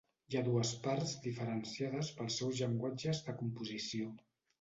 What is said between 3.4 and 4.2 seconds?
composició.